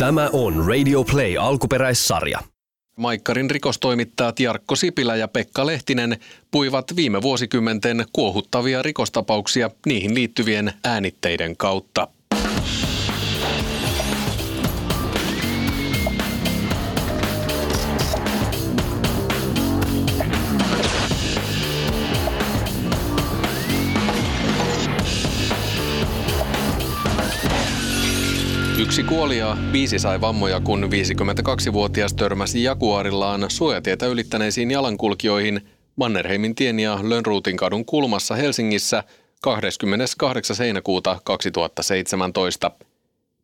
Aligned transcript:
Tämä 0.00 0.30
on 0.32 0.66
Radio 0.66 1.04
Play 1.04 1.36
alkuperäissarja. 1.36 2.38
Maikkarin 2.96 3.50
rikostoimittajat 3.50 4.40
Jarkko 4.40 4.76
Sipilä 4.76 5.16
ja 5.16 5.28
Pekka 5.28 5.66
Lehtinen 5.66 6.16
puivat 6.50 6.96
viime 6.96 7.22
vuosikymmenten 7.22 8.04
kuohuttavia 8.12 8.82
rikostapauksia 8.82 9.70
niihin 9.86 10.14
liittyvien 10.14 10.72
äänitteiden 10.84 11.56
kautta. 11.56 12.08
Yksi 28.90 29.04
kuoli 29.04 29.38
ja 29.38 29.56
viisi 29.72 29.98
sai 29.98 30.20
vammoja, 30.20 30.60
kun 30.60 30.90
52-vuotias 31.68 32.14
törmäsi 32.14 32.62
Jaguarillaan 32.62 33.46
suojatietä 33.48 34.06
ylittäneisiin 34.06 34.70
jalankulkijoihin 34.70 35.68
Mannerheimin 35.96 36.54
tien 36.54 36.80
ja 36.80 36.98
Lönnruutin 37.02 37.56
kadun 37.56 37.84
kulmassa 37.84 38.34
Helsingissä 38.34 39.04
28. 39.40 40.56
heinäkuuta 40.58 41.20
2017. 41.24 42.70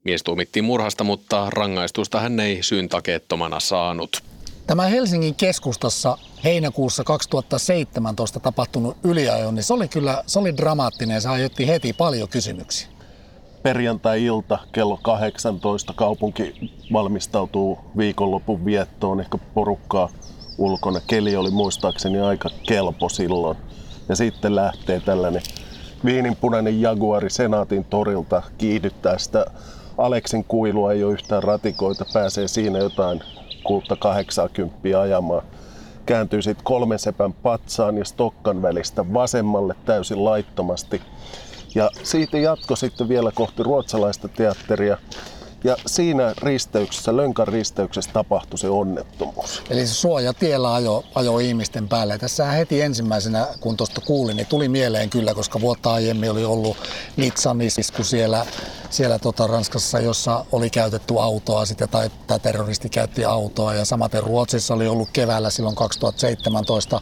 Mies 0.05 0.23
tuomittiin 0.23 0.65
murhasta, 0.65 1.05
mutta 1.05 1.51
rangaistusta 1.51 2.21
hän 2.21 2.41
ei 2.41 2.63
syyntakeettomana 2.63 3.61
saanut. 3.61 4.23
Tämä 4.67 4.87
Helsingin 4.87 5.35
keskustassa 5.35 6.19
heinäkuussa 6.45 7.05
2017 7.05 8.41
tapahtunut 8.41 8.97
yliajo, 9.05 9.51
niin 9.51 9.65
se 9.65 9.75
oli 9.75 9.89
kyllä 9.89 10.23
se 10.27 10.39
oli 10.39 10.57
dramaattinen 10.57 11.15
ja 11.15 11.21
se 11.21 11.29
aiheutti 11.29 11.69
heti 11.69 11.93
paljon 11.93 12.29
kysymyksiä 12.29 12.96
perjantai-ilta 13.67 14.59
kello 14.73 14.99
18 15.03 15.93
kaupunki 15.97 16.71
valmistautuu 16.93 17.79
viikonlopun 17.97 18.65
viettoon, 18.65 19.21
ehkä 19.21 19.39
porukkaa 19.55 20.09
ulkona. 20.59 21.01
Keli 21.07 21.37
oli 21.37 21.51
muistaakseni 21.51 22.21
aika 22.21 22.49
kelpo 22.67 23.09
silloin. 23.09 23.57
Ja 24.09 24.17
sitten 24.17 24.57
lähtee 24.57 25.01
tällainen 25.01 25.43
viininpunainen 26.05 26.81
Jaguari 26.81 27.31
Senaatin 27.31 27.85
torilta 27.85 28.43
kiihdyttää 28.59 29.19
sitä 29.19 29.47
Aleksin 29.99 30.45
kuilua, 30.45 30.93
ei 30.93 31.05
ole 31.05 31.13
yhtään 31.13 31.43
ratikoita, 31.43 32.05
pääsee 32.13 32.49
siinä 32.49 32.79
jotain 32.79 33.21
kuutta 33.65 33.97
80 33.97 35.01
ajamaan. 35.01 35.43
Kääntyy 36.07 36.43
sitten 36.43 36.65
kolmen 36.65 36.99
sepän 36.99 37.33
patsaan 37.33 37.99
ja 37.99 38.05
Stokkan 38.05 38.63
välistä 38.63 39.13
vasemmalle 39.13 39.75
täysin 39.85 40.25
laittomasti 40.25 41.01
ja 41.77 41.91
siitä 42.03 42.39
jatko 42.39 42.77
sitten 42.77 43.09
vielä 43.09 43.33
kohti 43.35 43.63
ruotsalaista 43.63 44.29
teatteria. 44.29 44.99
Ja 45.65 45.77
siinä 45.87 46.35
risteyksessä, 46.39 47.17
Lönkän 47.17 47.49
risteyksessä 47.49 48.11
tapahtui 48.13 48.59
se 48.59 48.69
onnettomuus. 48.69 49.63
Eli 49.71 49.87
se 49.87 49.95
suojatiellä 49.95 50.75
ajo, 50.75 51.05
ajo 51.15 51.39
ihmisten 51.39 51.89
päälle. 51.89 52.19
Tässä 52.19 52.45
heti 52.45 52.83
ensimmäisenä, 52.83 53.47
kun 53.61 53.77
tuosta 53.77 54.01
kuulin, 54.01 54.37
niin 54.37 54.47
tuli 54.47 54.69
mieleen 54.69 55.11
kyllä, 55.11 55.35
koska 55.35 55.61
vuotta 55.61 55.93
aiemmin 55.93 56.31
oli 56.31 56.45
ollut 56.45 56.77
Nitsan 57.17 57.61
isku 57.61 58.05
siellä, 58.05 58.47
siellä 58.91 59.19
tota 59.19 59.47
Ranskassa, 59.47 60.01
jossa 60.01 60.45
oli 60.53 60.71
käytetty 60.71 61.15
autoa 61.21 61.65
sitten, 61.65 61.89
tai 61.89 62.11
tämä 62.27 62.39
terroristi 62.39 62.89
käytti 62.89 63.25
autoa. 63.25 63.75
Ja 63.75 63.85
samaten 63.85 64.23
Ruotsissa 64.23 64.75
oli 64.75 64.89
ollut 64.89 65.09
keväällä 65.13 65.51
silloin 65.51 65.77
2017 65.77 67.01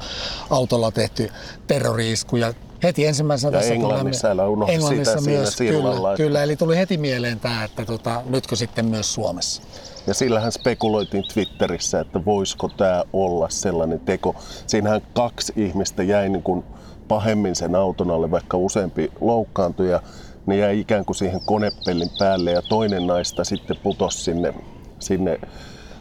autolla 0.51 0.91
tehty 0.91 1.31
terroriisku. 1.67 2.37
Ja 2.37 2.55
heti 2.85 3.07
ensimmäisenä 3.07 3.57
ja 3.57 3.61
tässä 3.61 3.75
Englannissa, 3.75 4.29
älä 4.29 4.49
unohda 4.49 4.73
Englannissa 4.73 5.19
sitä 5.19 5.31
myös, 5.31 5.57
siinä 5.57 5.73
kyllä, 5.73 5.91
sillalla. 5.91 6.17
Kyllä, 6.17 6.43
eli 6.43 6.57
tuli 6.57 6.77
heti 6.77 6.97
mieleen 6.97 7.41
tämä, 7.41 7.65
että 7.65 7.85
tota, 7.85 8.23
nytkö 8.27 8.57
sitten 8.57 8.87
myös 8.87 9.15
Suomessa. 9.15 9.63
Ja 10.07 10.15
sillähän 10.15 10.53
spekuloitiin 10.53 11.25
Twitterissä, 11.35 12.01
että 12.01 12.25
voisiko 12.25 12.69
tämä 12.69 13.05
olla 13.13 13.49
sellainen 13.49 14.01
teko. 14.01 14.37
Siinähän 14.67 15.03
kaksi 15.15 15.53
ihmistä 15.57 16.03
jäi 16.03 16.29
niin 16.29 16.43
kuin 16.43 16.65
pahemmin 17.09 17.57
sen 17.57 17.75
auton 17.75 18.11
alle, 18.11 18.31
vaikka 18.31 18.57
useampi 18.57 19.13
loukkaantui 19.21 19.91
ja 19.91 20.03
ne 20.47 20.57
jäi 20.57 20.81
ikään 20.81 21.05
kuin 21.05 21.17
siihen 21.17 21.41
konepellin 21.45 22.11
päälle 22.19 22.51
ja 22.51 22.63
toinen 22.63 23.07
naista 23.07 23.45
sitten 23.45 23.77
putosi 23.83 24.25
sinne, 24.25 24.55
sinne 24.99 25.41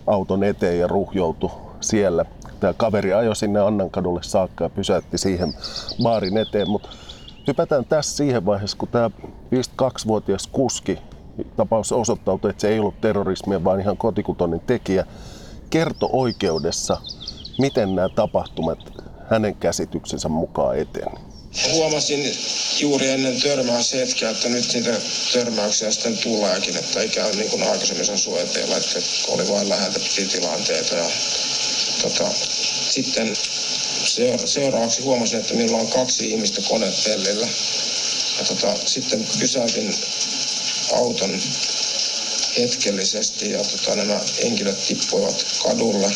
auton 0.08 0.44
eteen 0.44 0.80
ja 0.80 0.88
ruhjoutui 0.88 1.52
siellä 1.82 2.26
tämä 2.64 2.74
kaveri 2.74 3.14
ajoi 3.14 3.36
sinne 3.36 3.60
Annankadulle 3.60 4.24
saakka 4.24 4.64
ja 4.64 4.70
pysäytti 4.70 5.18
siihen 5.18 5.54
baarin 6.04 6.38
eteen. 6.38 6.70
Mutta 6.70 6.90
hypätään 7.48 7.86
tässä 7.86 8.18
siihen 8.18 8.46
vaiheessa, 8.46 8.78
kun 8.78 8.88
tämä 8.88 9.12
52-vuotias 9.56 10.48
kuski, 10.48 11.00
tapaus 11.56 11.92
osoittautui, 11.92 12.50
että 12.50 12.62
se 12.62 12.68
ei 12.68 12.80
ollut 12.80 13.02
terrorismia, 13.02 13.64
vaan 13.64 13.80
ihan 13.80 13.98
kotikutoinen 13.98 14.60
tekijä, 14.60 15.06
kertoi 15.70 16.10
oikeudessa, 16.12 16.98
miten 17.58 17.96
nämä 17.96 18.10
tapahtumat 18.10 18.80
hänen 19.30 19.56
käsityksensä 19.56 20.30
mukaan 20.30 20.78
eteni. 20.78 21.16
Huomasin 21.72 22.38
juuri 22.80 23.10
ennen 23.10 23.42
törmäyshetkeä, 23.42 24.30
että 24.30 24.50
nyt 24.50 24.74
niitä 24.74 24.92
törmäyksiä 25.34 25.92
sitten 25.92 26.18
tuleekin, 26.18 26.78
että 26.78 27.00
ei 27.00 27.10
käy 27.10 27.32
niin 27.36 27.50
kuin 27.50 27.64
aikaisemmin 27.64 28.18
suojateilla, 28.18 28.78
että 28.78 29.00
oli 29.28 29.50
vain 29.50 29.70
läheltä 29.70 30.00
tilanteita 30.32 30.96
ja 30.96 31.06
tota, 32.02 32.30
sitten 32.94 33.34
seuraavaksi 34.46 35.02
huomasin, 35.02 35.40
että 35.40 35.54
minulla 35.54 35.78
on 35.78 35.88
kaksi 35.88 36.30
ihmistä 36.30 36.62
konepellillä. 36.62 37.48
Ja 38.40 38.46
tota, 38.46 38.74
sitten 38.86 39.28
pysäytin 39.40 39.96
auton 40.96 41.42
hetkellisesti 42.58 43.52
ja 43.52 43.60
tota, 43.64 43.96
nämä 43.96 44.20
henkilöt 44.44 44.88
tippuivat 44.88 45.46
kadulle. 45.64 46.12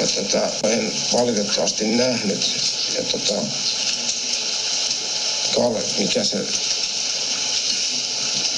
Ja 0.00 0.06
tota, 0.06 0.68
en 0.68 0.92
valitettavasti 1.12 1.84
nähnyt. 1.84 2.52
Ja 2.96 3.02
tota, 3.02 3.42
Kalle, 5.54 5.82
mikä 5.98 6.24
se, 6.24 6.38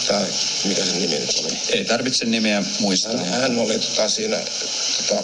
tää, 0.07 0.27
mikä 0.65 0.85
se 0.85 0.93
nimi 0.93 1.19
nyt 1.19 1.41
oli? 1.45 1.59
Ei 1.69 1.85
tarvitse 1.85 2.25
nimeä 2.25 2.65
muistaa. 2.81 3.17
Hän, 3.17 3.41
hän 3.41 3.59
oli 3.59 3.79
tota, 3.79 4.09
siinä 4.09 4.37
tota, 5.09 5.23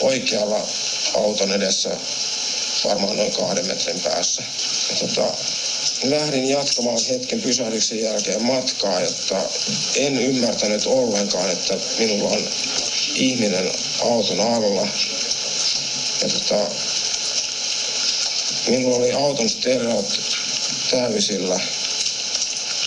oikealla 0.00 0.68
auton 1.14 1.52
edessä 1.52 1.90
varmaan 2.84 3.16
noin 3.16 3.32
kahden 3.32 3.66
metrin 3.66 4.00
päässä. 4.00 4.42
Ja 4.90 4.96
tota, 4.96 5.34
lähdin 6.02 6.48
jatkamaan 6.48 6.98
hetken 7.08 7.42
pysähdyksen 7.42 8.02
jälkeen 8.02 8.42
matkaa, 8.42 9.00
jotta 9.00 9.42
en 9.96 10.18
ymmärtänyt 10.18 10.86
ollenkaan, 10.86 11.50
että 11.50 11.74
minulla 11.98 12.28
on 12.28 12.48
ihminen 13.14 13.72
auton 14.00 14.40
alla. 14.40 14.88
Ja 16.22 16.28
tota, 16.28 16.70
minulla 18.68 18.96
oli 18.96 19.12
auton 19.12 19.48
stereot 19.48 20.20
täysillä, 20.90 21.60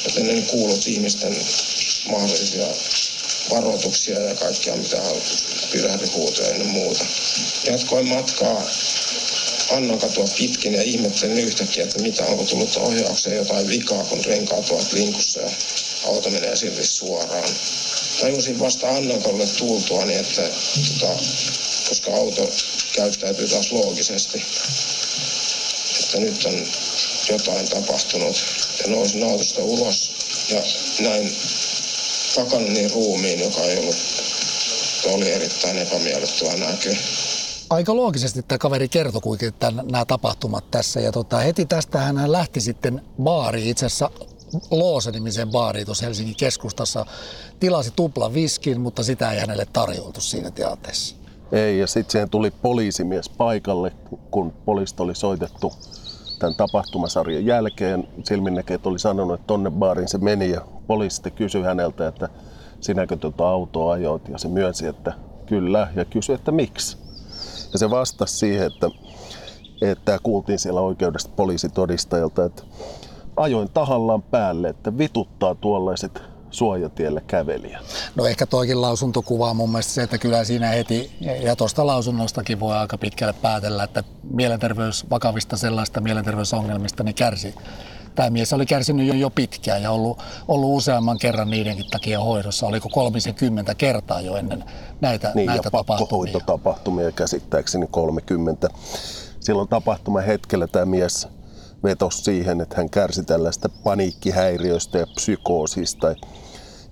joten 0.05 0.29
en 0.29 0.45
kuullut 0.45 0.87
ihmisten 0.87 1.37
mahdollisia 2.09 2.67
varoituksia 3.51 4.19
ja 4.19 4.35
kaikkia 4.35 4.75
mitä 4.75 5.01
pyrähdyhuutoja 5.71 6.57
ja 6.57 6.63
muuta. 6.63 7.05
Jatkoin 7.63 8.07
matkaa 8.07 8.67
Annan 9.71 9.99
katua 9.99 10.25
pitkin 10.37 10.73
ja 10.73 10.81
ihmettelin 10.81 11.37
yhtäkkiä, 11.37 11.83
että 11.83 11.99
mitä 11.99 12.25
onko 12.25 12.43
tullut 12.43 12.77
ohjaukseen 12.77 13.35
jotain 13.35 13.67
vikaa, 13.67 14.03
kun 14.03 14.25
renkaat 14.25 14.69
ovat 14.69 14.93
linkussa 14.93 15.41
ja 15.41 15.49
auto 16.05 16.29
menee 16.29 16.55
silti 16.55 16.85
suoraan. 16.85 17.49
Tajusin 18.21 18.59
vasta 18.59 18.89
Annankalle 18.89 19.47
tultua, 19.47 20.05
niin 20.05 20.19
että 20.19 20.41
tota, 20.41 21.13
koska 21.89 22.15
auto 22.15 22.51
käyttäytyy 22.95 23.47
taas 23.47 23.71
loogisesti, 23.71 24.43
että 25.99 26.19
nyt 26.19 26.45
on 26.45 26.67
jotain 27.29 27.69
tapahtunut 27.69 28.43
ja 28.79 28.87
nousin 28.87 29.23
autosta 29.23 29.63
ulos 29.63 30.11
ja 30.49 30.63
näin 30.99 31.35
takana 32.35 32.67
niin 32.67 32.91
ruumiin, 32.91 33.39
joka 33.39 33.61
ei 33.61 33.77
ollut, 33.77 33.95
oli 35.13 35.31
erittäin 35.31 35.77
epämiellyttävä 35.77 36.65
näky. 36.69 36.97
Aika 37.69 37.95
loogisesti 37.95 38.43
tämä 38.43 38.57
kaveri 38.57 38.87
kertoi 38.87 39.21
kuitenkin 39.21 39.75
nämä 39.91 40.05
tapahtumat 40.05 40.71
tässä. 40.71 40.99
Ja 40.99 41.11
tota, 41.11 41.37
heti 41.37 41.65
tästä 41.65 41.99
hän 41.99 42.31
lähti 42.31 42.61
sitten 42.61 43.01
baariin. 43.23 43.67
Itse 43.67 43.85
asiassa 43.85 44.09
Loose-nimisen 44.71 45.51
baariin 45.51 45.85
tuossa 45.85 46.05
Helsingin 46.05 46.35
keskustassa. 46.35 47.05
Tilasi 47.59 47.91
tupla 47.95 48.33
viskin, 48.33 48.81
mutta 48.81 49.03
sitä 49.03 49.31
ei 49.31 49.39
hänelle 49.39 49.67
tarjoltu 49.73 50.21
siinä 50.21 50.51
tilanteessa. 50.51 51.15
Ei, 51.51 51.79
ja 51.79 51.87
sitten 51.87 52.11
siihen 52.11 52.29
tuli 52.29 52.51
poliisimies 52.51 53.29
paikalle, 53.29 53.91
kun 54.31 54.53
poliista 54.65 55.03
oli 55.03 55.15
soitettu 55.15 55.73
tämän 56.39 56.55
tapahtumasarjan 56.55 57.45
jälkeen. 57.45 58.07
Silminnäkeet 58.23 58.85
oli 58.85 58.99
sanonut, 58.99 59.39
että 59.39 59.47
tonne 59.47 59.71
baariin 59.71 60.07
se 60.07 60.17
meni 60.17 60.49
ja 60.49 60.61
poliisi 60.87 61.31
kysyi 61.31 61.63
häneltä, 61.63 62.07
että 62.07 62.29
sinäkö 62.81 63.15
tuota 63.15 63.47
autoa 63.47 63.93
ajoit 63.93 64.29
ja 64.29 64.37
se 64.37 64.47
myönsi, 64.47 64.87
että 64.87 65.13
kyllä 65.45 65.87
ja 65.95 66.05
kysyi, 66.05 66.35
että 66.35 66.51
miksi. 66.51 66.97
Ja 67.73 67.79
se 67.79 67.89
vastasi 67.89 68.37
siihen, 68.37 68.67
että, 68.67 68.89
että 69.81 70.19
kuultiin 70.23 70.59
siellä 70.59 70.81
oikeudesta 70.81 71.31
poliisitodistajalta, 71.35 72.45
että 72.45 72.63
ajoin 73.37 73.69
tahallaan 73.69 74.21
päälle, 74.21 74.69
että 74.69 74.97
vituttaa 74.97 75.55
tuollaiset 75.55 76.21
suojatielle 76.51 77.21
kävelijä. 77.27 77.79
No 78.15 78.25
ehkä 78.25 78.45
toikin 78.45 78.81
lausunto 78.81 79.21
kuvaa 79.21 79.53
mun 79.53 79.69
mielestä 79.69 79.93
se, 79.93 80.03
että 80.03 80.17
kyllä 80.17 80.43
siinä 80.43 80.67
heti, 80.67 81.11
ja 81.41 81.55
tuosta 81.55 81.87
lausunnostakin 81.87 82.59
voi 82.59 82.75
aika 82.75 82.97
pitkälle 82.97 83.33
päätellä, 83.41 83.83
että 83.83 84.03
mielenterveys, 84.31 85.09
vakavista 85.09 85.57
sellaista 85.57 86.01
mielenterveysongelmista, 86.01 87.03
niin 87.03 87.15
kärsi. 87.15 87.55
Tämä 88.15 88.29
mies 88.29 88.53
oli 88.53 88.65
kärsinyt 88.65 89.07
jo, 89.07 89.13
jo 89.13 89.29
pitkään 89.29 89.81
ja 89.81 89.91
ollut, 89.91 90.19
ollut 90.47 90.77
useamman 90.77 91.17
kerran 91.17 91.49
niidenkin 91.49 91.85
takia 91.91 92.19
hoidossa. 92.19 92.67
Oliko 92.67 92.89
30 92.89 93.75
kertaa 93.75 94.21
jo 94.21 94.35
ennen 94.35 94.63
näitä, 95.01 95.31
niin, 95.35 95.45
näitä 95.45 95.67
ja 95.67 95.71
tapahtumia. 95.71 96.39
tapahtumia 96.45 97.11
käsittääkseni 97.11 97.87
30. 97.91 98.67
Silloin 99.39 99.67
tapahtuma 99.67 100.21
hetkellä 100.21 100.67
tämä 100.67 100.85
mies 100.85 101.27
vetosi 101.83 102.23
siihen, 102.23 102.61
että 102.61 102.75
hän 102.77 102.89
kärsi 102.89 103.23
tällaista 103.23 103.69
paniikkihäiriöstä 103.69 104.97
ja 104.97 105.07
psykoosista. 105.15 106.15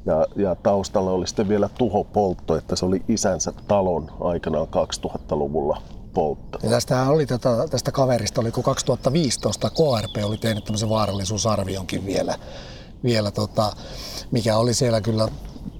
Ja, 0.05 0.27
ja 0.35 0.55
taustalla 0.55 1.11
oli 1.11 1.27
sitten 1.27 1.49
vielä 1.49 1.69
tuhopoltto, 1.77 2.57
että 2.57 2.75
se 2.75 2.85
oli 2.85 3.03
isänsä 3.07 3.53
talon 3.67 4.11
aikanaan 4.19 4.67
2000-luvulla 4.67 5.81
poltto. 6.13 6.59
Ja 6.63 6.69
tästähän 6.69 7.07
oli 7.07 7.25
tätä, 7.25 7.67
tästä 7.69 7.91
kaverista, 7.91 8.41
oliko 8.41 8.63
2015 8.63 9.69
KRP 9.69 10.23
oli 10.23 10.37
tehnyt 10.37 10.63
tämmöisen 10.63 10.89
vaarallisuusarvionkin 10.89 12.05
vielä, 12.05 12.35
vielä 13.03 13.31
tota, 13.31 13.73
mikä 14.31 14.57
oli 14.57 14.73
siellä 14.73 15.01
kyllä 15.01 15.27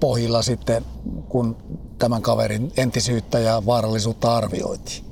pohjilla 0.00 0.42
sitten, 0.42 0.84
kun 1.28 1.56
tämän 1.98 2.22
kaverin 2.22 2.72
entisyyttä 2.76 3.38
ja 3.38 3.62
vaarallisuutta 3.66 4.36
arvioitiin. 4.36 5.04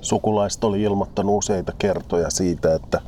Sukulaiset 0.00 0.64
oli 0.64 0.82
ilmoittanut 0.82 1.38
useita 1.38 1.72
kertoja 1.78 2.30
siitä, 2.30 2.74
että, 2.74 3.00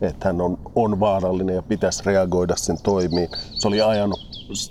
että 0.00 0.28
hän 0.28 0.40
on, 0.40 0.58
on 0.74 1.00
vaarallinen 1.00 1.54
ja 1.54 1.62
pitäisi 1.62 2.02
reagoida 2.06 2.56
sen 2.56 2.78
toimiin. 2.82 3.28
Se 3.52 3.68
oli 3.68 3.82
ajanut 3.82 4.20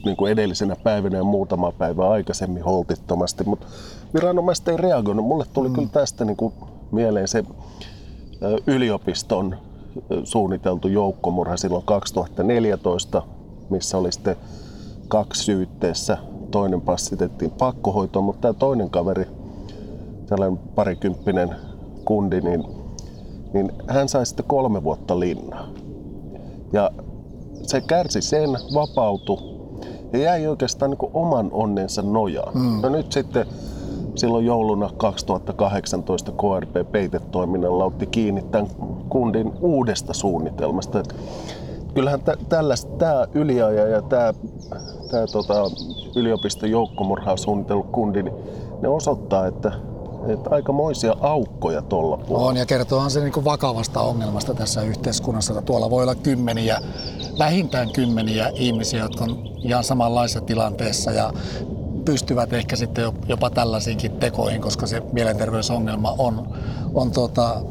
niin 0.06 0.18
kuin 0.18 0.32
edellisenä 0.32 0.76
päivänä 0.76 1.18
ja 1.18 1.24
muutama 1.24 1.72
päivä 1.72 2.10
aikaisemmin 2.10 2.64
holtittomasti, 2.64 3.44
mutta 3.44 3.68
viranomaiset 4.14 4.68
ei 4.68 4.78
reagoinut. 4.78 5.26
Mulle 5.26 5.46
tuli 5.54 5.70
mm. 5.70 5.76
kyllä 5.76 5.90
tästä 5.92 6.26
niin 6.26 6.38
kuin 6.38 6.54
mieleen 6.92 7.28
se 7.28 7.44
yliopiston 8.68 9.56
suunniteltu 10.24 10.88
joukkomurha 10.88 11.58
silloin 11.58 11.84
2014, 11.86 13.24
missä 13.70 13.98
oli 13.98 14.12
sitten 14.12 14.36
kaksi 15.08 15.44
syytteessä. 15.44 16.18
Toinen 16.52 16.82
passitettiin 16.82 17.52
pakkohoitoon, 17.52 18.26
mutta 18.26 18.42
tämä 18.42 18.54
toinen 18.54 18.90
kaveri, 18.90 19.26
tällainen 20.26 20.60
parikymppinen 20.76 21.56
kundi, 22.06 22.42
niin, 22.42 22.64
niin 23.54 23.72
hän 23.88 24.10
sai 24.10 24.26
sitten 24.26 24.46
kolme 24.46 24.84
vuotta 24.84 25.20
linnaa. 25.20 25.68
Ja 26.74 26.92
se 27.64 27.82
kärsi 27.82 28.22
sen, 28.22 28.50
vapautui 28.74 29.54
ja 30.14 30.20
jäi 30.20 30.48
oikeastaan 30.48 30.92
niin 30.92 31.12
oman 31.14 31.50
onnensa 31.52 32.02
nojaan. 32.02 32.58
Mm. 32.58 32.82
No 32.82 32.90
nyt 32.90 33.12
sitten 33.12 33.46
silloin 34.16 34.46
jouluna 34.46 34.90
2018 34.98 36.32
KRP 36.32 36.92
peitetoiminnalla 36.92 37.86
otti 37.86 38.08
kiinni 38.08 38.42
tämän 38.42 38.68
kundin 39.10 39.54
uudesta 39.62 40.14
suunnitelmasta. 40.14 41.00
Et 41.00 41.16
kyllähän 41.94 42.22
tämä 43.00 43.28
yliaja 43.34 43.88
ja 43.88 44.02
tämä, 44.02 44.34
tämä 45.12 45.28
tota, 45.32 45.54
yliopiston 46.16 46.72
joukkomurhaa 46.72 47.38
suunnitellut 47.38 47.92
kundi, 47.92 48.24
niin 48.24 48.36
ne 48.82 48.88
osoittaa, 48.88 49.48
että 49.48 49.72
että 50.28 50.50
aikamoisia 50.50 51.16
aukkoja 51.20 51.82
tuolla 51.82 52.18
puolella. 52.18 52.50
On 52.50 52.58
ja 52.58 52.66
kertoohan 52.66 53.12
se 53.12 53.20
niin 53.20 53.46
vakavasta 53.46 54.02
ongelmasta 54.02 54.54
tässä 54.54 54.82
yhteiskunnassa. 54.82 55.62
Tuolla 55.62 55.90
voi 55.90 56.04
olla 56.04 56.16
kymmeniä, 56.16 56.80
vähintään 57.40 57.90
kymmeniä 57.90 58.52
ihmisiä, 58.54 59.00
jotka 59.00 59.24
on 59.24 59.38
ihan 59.64 59.84
samanlaisessa 59.84 60.42
tilanteessa 60.42 61.12
ja 61.12 61.34
pystyvät 62.06 62.54
ehkä 62.54 62.76
sitten 62.76 63.12
jopa 63.28 63.50
tällaisiinkin 63.50 64.12
tekoihin, 64.12 64.62
koska 64.62 64.88
se 64.88 65.02
mielenterveysongelma 65.12 66.16
on, 66.18 66.58
on 66.94 67.12
tota, 67.12 67.62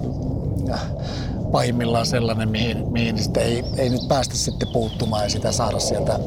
pahimmillaan 1.53 2.07
sellainen, 2.07 2.49
mihin, 2.49 2.93
mihin 2.93 3.19
sitten 3.19 3.43
ei, 3.43 3.65
ei 3.77 3.89
nyt 3.89 4.09
päästä 4.09 4.35
sitten 4.35 4.69
puuttumaan 4.69 5.23
ja 5.23 5.31
sitä 5.31 5.53
saada 5.53 5.79
sieltä, 5.79 6.19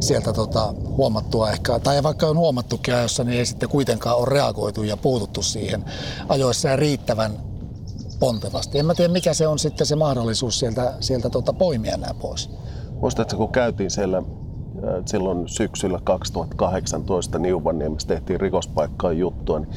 sieltä 0.00 0.32
tota, 0.32 0.74
huomattua 0.96 1.50
ehkä, 1.50 1.78
tai 1.78 2.02
vaikka 2.02 2.26
on 2.26 2.38
huomattukin 2.38 2.94
ajoissa, 2.94 3.24
niin 3.24 3.38
ei 3.38 3.46
sitten 3.46 3.68
kuitenkaan 3.68 4.16
ole 4.16 4.28
reagoitu 4.28 4.82
ja 4.82 4.96
puututtu 4.96 5.42
siihen 5.42 5.84
ajoissa 6.28 6.68
ja 6.68 6.76
riittävän 6.76 7.32
pontevasti. 8.18 8.78
En 8.78 8.86
mä 8.86 8.94
tiedä, 8.94 9.12
mikä 9.12 9.34
se 9.34 9.46
on 9.46 9.58
sitten 9.58 9.86
se 9.86 9.96
mahdollisuus 9.96 10.58
sieltä, 10.58 10.92
sieltä 11.00 11.30
tota, 11.30 11.52
poimia 11.52 11.96
nämä 11.96 12.14
pois. 12.14 12.50
Muistatko, 13.00 13.36
kun 13.36 13.52
käytiin 13.52 13.90
siellä 13.90 14.22
silloin 15.06 15.48
syksyllä 15.48 16.00
2018 16.04 17.38
Niuvanniemessä 17.38 18.08
tehtiin 18.08 18.40
rikospaikkaan 18.40 19.18
juttua, 19.18 19.58
niin 19.58 19.70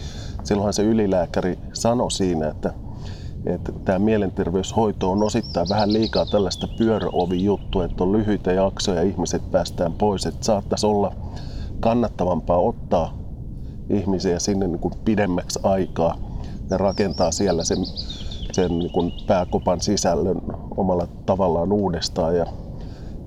silloinhan 0.44 0.74
se 0.74 0.84
ylilääkäri 0.84 1.60
sanoi 1.74 2.12
siinä, 2.12 2.48
että, 2.48 2.74
että 3.46 3.72
tämä 3.86 4.00
mielenterveyshoito 4.00 5.12
on 5.12 5.24
osittain 5.24 5.70
vähän 5.70 5.94
liikaa 5.94 6.26
tällaista 6.26 6.68
pyöröovi-juttua, 6.78 7.86
että 7.86 8.04
on 8.04 8.12
lyhyitä 8.12 8.52
jaksoja 8.52 9.04
ja 9.04 9.10
ihmiset 9.10 9.52
päästään 9.52 9.94
pois, 9.94 10.26
että 10.26 10.46
saattaisi 10.46 10.86
olla 10.86 11.16
kannattavampaa 11.80 12.60
ottaa 12.60 13.18
ihmisiä 13.90 14.40
sinne 14.40 14.68
niin 14.68 14.80
kuin 14.80 14.94
pidemmäksi 15.06 15.60
aikaa 15.64 16.18
ja 16.70 16.78
rakentaa 16.78 17.32
siellä 17.32 17.64
sen, 17.64 17.78
sen 18.52 18.80
niin 18.80 18.92
kuin 18.92 19.12
pääkopan 19.28 19.82
sisällön 19.82 20.42
omalla 20.78 21.08
tavallaan 21.26 21.72
uudestaan 21.72 22.38
ja 22.38 22.46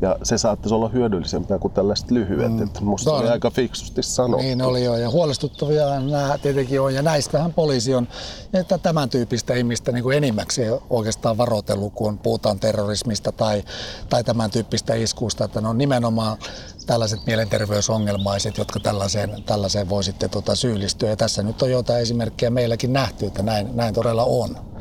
ja 0.03 0.17
se 0.23 0.39
saattaisi 0.39 0.75
olla 0.75 0.89
hyödyllisempää 0.89 1.59
kuin 1.59 1.73
tällaiset 1.73 2.11
lyhyet. 2.11 2.53
Mm. 2.53 2.63
Että 2.63 2.81
musta 2.81 3.13
oli 3.13 3.29
aika 3.29 3.51
fiksusti 3.51 4.03
sanottu. 4.03 4.37
Niin 4.37 4.63
oli 4.63 4.85
jo. 4.85 4.97
Ja 4.97 5.11
huolestuttavia 5.11 6.01
nämä 6.01 6.39
tietenkin 6.43 6.81
on. 6.81 6.95
Ja 6.95 7.03
näistähän 7.03 7.53
poliisi 7.53 7.95
on 7.95 8.09
että 8.55 8.79
tämän 8.79 9.09
tyyppistä 9.09 9.55
ihmistä 9.55 9.93
niin 9.93 10.03
kuin 10.03 10.17
enimmäkseen 10.17 10.79
oikeastaan 10.91 11.37
varoitellut, 11.39 11.93
kun 11.93 12.19
puhutaan 12.19 12.61
terrorismista 12.61 13.33
tai, 13.33 13.65
tai 14.09 14.25
tämän 14.25 14.51
tyyppistä 14.51 14.95
iskuista. 14.95 15.45
Että 15.45 15.61
ne 15.61 15.69
on 15.69 15.79
nimenomaan 15.79 16.39
tällaiset 16.87 17.27
mielenterveysongelmaiset, 17.27 18.59
jotka 18.59 18.81
tällaiseen, 18.81 19.43
tällaiseen 19.47 19.89
voi 19.89 20.05
sitten 20.05 20.31
tota 20.31 20.55
syyllistyä. 20.55 21.11
Ja 21.11 21.17
tässä 21.17 21.43
nyt 21.43 21.63
on 21.63 21.71
jotain 21.71 22.03
esimerkkejä 22.03 22.51
meilläkin 22.51 22.93
nähty, 22.93 23.27
että 23.27 23.43
näin, 23.43 23.77
näin 23.77 23.95
todella 23.95 24.25
on. 24.25 24.72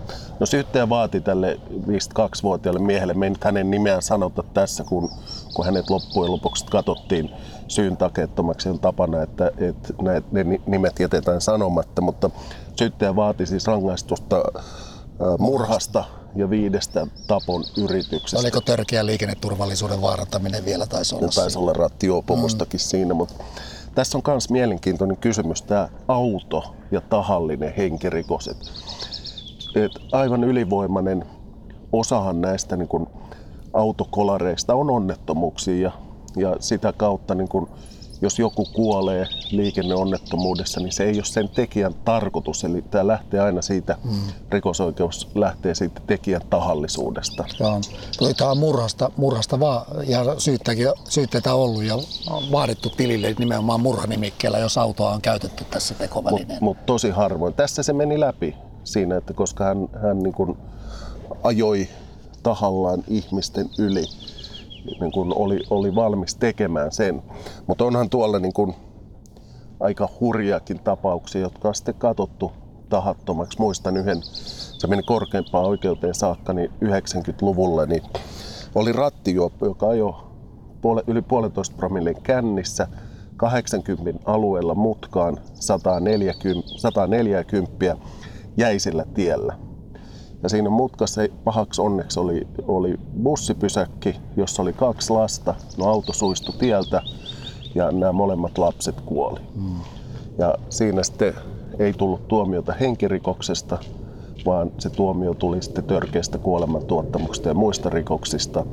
No 0.41 0.45
syyttäjä 0.45 0.89
vaati 0.89 1.21
tälle 1.21 1.59
52-vuotiaalle 1.87 2.79
miehelle, 2.79 3.13
me 3.13 3.25
ei 3.25 3.29
nyt 3.29 3.43
hänen 3.43 3.71
nimeään 3.71 4.01
sanota 4.01 4.43
tässä, 4.53 4.83
kun, 4.83 5.11
kun 5.53 5.65
hänet 5.65 5.89
loppujen 5.89 6.31
lopuksi 6.31 6.65
katsottiin 6.65 7.31
syyn 7.67 7.97
takeettomaksi 7.97 8.69
on 8.69 8.79
tapana, 8.79 9.21
että, 9.21 9.51
että 9.57 9.93
ne, 10.01 10.23
ne 10.31 10.59
nimet 10.65 10.99
jätetään 10.99 11.41
sanomatta, 11.41 12.01
mutta 12.01 12.29
syyttäjä 12.79 13.15
vaati 13.15 13.45
siis 13.45 13.67
rangaistusta 13.67 14.43
murhasta 15.39 16.03
ja 16.35 16.49
viidestä 16.49 17.07
tapon 17.27 17.63
yrityksestä. 17.77 18.39
Oliko 18.39 18.61
törkeä 18.61 19.05
liikenneturvallisuuden 19.05 20.01
vaarantaminen 20.01 20.65
vielä 20.65 20.85
taisi 20.85 21.15
olla? 21.15 21.27
taisi 21.35 21.57
olla 21.57 21.73
rattijuopumustakin 21.73 22.79
mm. 22.79 22.83
siinä, 22.83 23.13
mutta 23.13 23.43
tässä 23.95 24.17
on 24.17 24.21
myös 24.27 24.49
mielenkiintoinen 24.49 25.17
kysymys 25.17 25.61
tämä 25.61 25.89
auto 26.07 26.75
ja 26.91 27.01
tahallinen 27.01 27.73
henkirikos 27.77 28.49
että 29.75 29.99
aivan 30.11 30.43
ylivoimainen 30.43 31.25
osahan 31.93 32.41
näistä 32.41 32.75
niin 32.75 32.87
kuin 32.87 33.07
autokolareista 33.73 34.75
on 34.75 34.89
onnettomuuksia 34.89 35.75
ja, 35.81 35.91
ja 36.35 36.55
sitä 36.59 36.93
kautta 36.93 37.35
niin 37.35 37.47
kuin, 37.47 37.67
jos 38.21 38.39
joku 38.39 38.65
kuolee 38.73 39.25
liikenneonnettomuudessa, 39.51 40.79
niin 40.79 40.91
se 40.91 41.03
ei 41.03 41.15
ole 41.15 41.25
sen 41.25 41.49
tekijän 41.49 41.93
tarkoitus. 42.05 42.63
Eli 42.63 42.81
tämä 42.81 43.07
lähtee 43.07 43.39
aina 43.39 43.61
siitä, 43.61 43.97
mm. 44.03 44.11
rikosoikeus 44.49 45.29
lähtee 45.35 45.75
siitä 45.75 46.01
tekijän 46.07 46.41
tahallisuudesta. 46.49 47.45
Joo. 47.59 47.79
Tämä 48.37 48.51
on 48.51 48.57
murhasta, 48.57 49.11
murhasta 49.17 49.59
vaan, 49.59 49.85
ja 50.07 50.19
syytteitä 51.09 51.53
on 51.53 51.61
ollut 51.61 51.83
ja 51.83 51.95
vaadittu 52.51 52.89
tilille 52.89 53.35
nimenomaan 53.39 53.81
murhanimikkeellä, 53.81 54.59
jos 54.59 54.77
autoa 54.77 55.11
on 55.11 55.21
käytetty 55.21 55.65
tässä 55.65 55.93
tekovälineen. 55.93 56.47
Mutta 56.47 56.65
mut 56.65 56.85
tosi 56.85 57.09
harvoin. 57.09 57.53
Tässä 57.53 57.83
se 57.83 57.93
meni 57.93 58.19
läpi 58.19 58.55
siinä, 58.83 59.17
että 59.17 59.33
koska 59.33 59.63
hän, 59.63 59.89
hän 60.01 60.19
niin 60.19 60.33
kuin 60.33 60.57
ajoi 61.43 61.87
tahallaan 62.43 63.03
ihmisten 63.07 63.69
yli. 63.79 64.03
niin 64.99 65.11
kuin 65.11 65.33
oli, 65.35 65.59
oli 65.69 65.95
valmis 65.95 66.35
tekemään 66.35 66.91
sen. 66.91 67.23
Mutta 67.67 67.85
onhan 67.85 68.09
tuolla 68.09 68.39
niin 68.39 68.53
kuin 68.53 68.75
aika 69.79 70.09
hurjakin 70.19 70.79
tapauksia, 70.79 71.41
jotka 71.41 71.67
on 71.67 71.75
sitten 71.75 71.95
katsottu 71.95 72.51
tahattomaksi. 72.89 73.59
Muistan 73.59 73.97
yhden, 73.97 74.17
se 74.23 74.87
meni 74.87 75.03
korkeimpaan 75.03 75.65
oikeuteen 75.65 76.15
saakka, 76.15 76.53
niin 76.53 76.71
90-luvulla 76.85 77.85
niin 77.85 78.03
oli 78.75 78.91
rattijuoppo, 78.91 79.65
joka 79.65 79.87
ajoi 79.87 80.13
puole, 80.81 81.03
yli 81.07 81.21
puolentoista 81.21 81.75
promillin 81.75 82.21
kännissä 82.23 82.87
80 83.37 84.19
alueella 84.25 84.75
mutkaan 84.75 85.37
140, 85.53 86.69
140 86.77 87.97
jäisellä 88.57 89.05
tiellä. 89.13 89.57
Ja 90.43 90.49
siinä 90.49 90.69
mutkassa 90.69 91.21
pahaksi 91.43 91.81
onneksi 91.81 92.19
oli, 92.19 92.47
oli 92.67 92.99
bussipysäkki, 93.23 94.15
jossa 94.37 94.61
oli 94.61 94.73
kaksi 94.73 95.13
lasta. 95.13 95.55
No 95.77 95.85
auto 95.85 96.13
suistui 96.13 96.55
tieltä 96.59 97.01
ja 97.75 97.91
nämä 97.91 98.11
molemmat 98.11 98.57
lapset 98.57 99.01
kuoli. 99.01 99.39
Mm. 99.55 99.79
Ja 100.37 100.55
siinä 100.69 101.03
sitten 101.03 101.33
ei 101.79 101.93
tullut 101.93 102.27
tuomiota 102.27 102.73
henkirikoksesta, 102.73 103.77
vaan 104.45 104.71
se 104.77 104.89
tuomio 104.89 105.33
tuli 105.33 105.61
sitten 105.61 105.83
törkeästä 105.83 106.37
kuolemantuottamuksesta 106.37 107.49
ja 107.49 107.53
muista 107.53 107.89
rikoksista, 107.89 108.65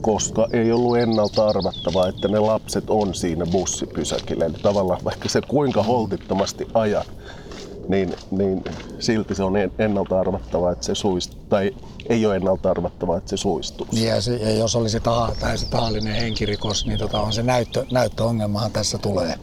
koska 0.00 0.48
ei 0.52 0.72
ollut 0.72 0.98
ennalta 0.98 1.46
arvattavaa, 1.48 2.08
että 2.08 2.28
ne 2.28 2.38
lapset 2.38 2.90
on 2.90 3.14
siinä 3.14 3.46
bussipysäkillä. 3.46 4.44
Eli 4.44 4.54
tavallaan 4.62 5.04
vaikka 5.04 5.28
se 5.28 5.40
kuinka 5.48 5.82
holtittomasti 5.82 6.68
ajat, 6.74 7.06
niin, 7.88 8.14
niin 8.30 8.64
silti 8.98 9.34
se 9.34 9.42
on 9.42 9.52
ennalta 9.78 10.20
arvattavaa, 10.20 10.72
että 10.72 10.86
se 10.86 10.94
suistuu, 10.94 11.40
tai 11.48 11.74
ei 12.08 12.26
ole 12.26 12.36
ennalta 12.36 12.70
arvattavaa, 12.70 13.18
että 13.18 13.30
se 13.30 13.36
suistuu. 13.36 13.86
Niin 13.92 14.08
ja, 14.08 14.20
se, 14.20 14.36
ja 14.36 14.50
jos 14.50 14.76
olisi 14.76 15.00
taha, 15.00 15.32
tai 15.40 15.58
se 15.58 15.66
tahallinen 15.66 16.14
henkirikos, 16.14 16.86
niin 16.86 16.98
tota 16.98 17.20
on 17.20 17.32
se 17.32 17.42
näyttö, 17.42 17.84
näyttöongelmahan 17.92 18.72
tässä 18.72 18.98
tulee 18.98 19.34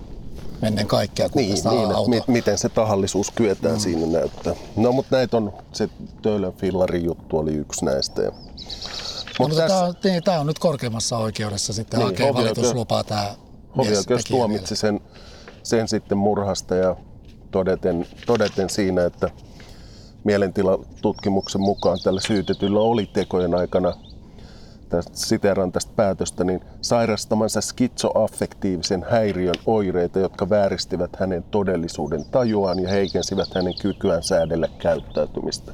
ennen 0.64 0.88
kaikkea. 0.88 1.30
Kun 1.30 1.42
niin, 1.42 1.64
niin 1.70 1.92
että 1.92 2.10
mi, 2.10 2.22
miten 2.28 2.58
se 2.58 2.70
tahallisuus 2.70 3.32
kyetään 3.32 3.76
mm. 3.76 3.80
siinä 3.80 4.06
näyttää. 4.20 4.54
No 4.76 4.92
mutta 4.92 5.16
näitä 5.16 5.38
on, 5.38 5.54
se 5.74 5.90
Töölön 6.22 6.54
fillarin 6.54 7.04
juttu 7.04 7.38
oli 7.38 7.54
yksi 7.54 7.86
näistä. 7.86 8.22
Ja, 8.22 8.32
mutta 9.40 9.56
tässä... 9.56 9.68
tämä, 9.68 9.88
on, 9.88 9.94
niin, 10.04 10.24
tämä 10.24 10.40
on 10.40 10.48
nyt 10.48 10.60
korkeimmassa 10.60 11.18
oikeudessa 11.18 11.74
sitten 11.74 12.00
niin, 12.00 12.08
hakee 12.08 12.34
valituslupaa 12.34 13.04
tämä 13.04 13.36
Hovioikeus 13.78 14.24
tuomitsi 14.24 14.76
sen, 14.76 15.00
sen 15.64 15.88
sitten 15.88 16.18
murhasta 16.18 16.76
ja 16.76 16.96
todeten, 17.54 18.06
todeten 18.26 18.70
siinä, 18.70 19.06
että 19.06 19.30
mielentilatutkimuksen 20.24 21.62
mukaan 21.62 21.98
tällä 22.04 22.20
syytetyllä 22.20 22.80
oli 22.80 23.06
tekojen 23.14 23.56
aikana 23.56 23.94
siteeraan 25.14 25.72
tästä 25.72 25.92
päätöstä, 25.96 26.44
niin 26.44 26.62
sairastamansa 26.82 27.62
skitsoaffektiivisen 27.62 29.06
häiriön 29.10 29.56
oireita, 29.66 30.20
jotka 30.20 30.50
vääristivät 30.50 31.16
hänen 31.16 31.44
todellisuuden 31.52 32.26
tajuaan 32.26 32.80
ja 32.80 32.90
heikensivät 32.90 33.56
hänen 33.56 33.74
kykyään 33.82 34.24
säädellä 34.24 34.68
käyttäytymistä. 34.78 35.72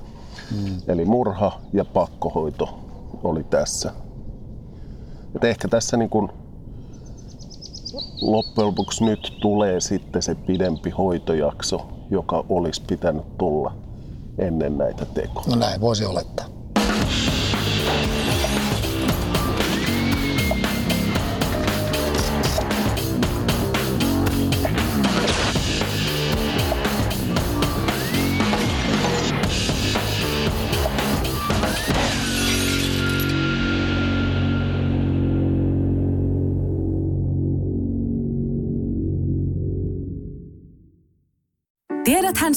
Mm. 0.51 0.77
Eli 0.87 1.05
murha 1.05 1.61
ja 1.73 1.85
pakkohoito 1.85 2.79
oli 3.23 3.43
tässä. 3.43 3.93
Et 5.35 5.43
ehkä 5.43 5.67
tässä 5.67 5.97
niin 5.97 6.09
kun 6.09 6.33
loppujen 8.21 8.67
lopuksi 8.67 9.03
nyt 9.03 9.37
tulee 9.41 9.79
sitten 9.79 10.21
se 10.21 10.35
pidempi 10.35 10.89
hoitojakso, 10.89 11.87
joka 12.11 12.45
olisi 12.49 12.81
pitänyt 12.87 13.37
tulla 13.37 13.75
ennen 14.37 14.77
näitä 14.77 15.05
tekoja. 15.05 15.47
No 15.49 15.55
näin 15.55 15.81
voisi 15.81 16.05
olettaa. 16.05 16.58